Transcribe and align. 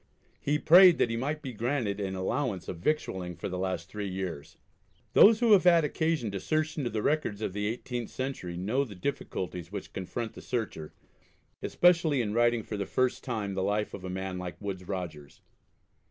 He 0.39 0.57
prayed 0.57 0.97
that 0.97 1.11
he 1.11 1.15
might 1.15 1.43
be 1.43 1.53
granted 1.53 1.99
an 1.99 2.15
allowance 2.15 2.67
of 2.67 2.79
victualling 2.79 3.35
for 3.35 3.47
the 3.47 3.59
last 3.59 3.87
three 3.87 4.09
years." 4.09 4.57
Those 5.13 5.39
who 5.41 5.51
have 5.51 5.63
had 5.65 5.83
occasion 5.85 6.31
to 6.31 6.39
search 6.39 6.75
into 6.75 6.89
the 6.89 7.03
records 7.03 7.39
of 7.39 7.53
the 7.53 7.71
18th 7.77 8.09
century 8.09 8.57
know 8.57 8.83
the 8.83 8.95
difficulties 8.95 9.71
which 9.71 9.93
confront 9.93 10.33
the 10.33 10.41
searcher, 10.41 10.91
especially 11.61 12.19
in 12.19 12.33
writing 12.33 12.63
for 12.63 12.77
the 12.77 12.87
first 12.87 13.23
time 13.23 13.53
the 13.53 13.61
life 13.61 13.93
of 13.93 14.03
a 14.03 14.09
man 14.09 14.39
like 14.39 14.59
Woodes 14.59 14.87
Rogers. 14.87 15.41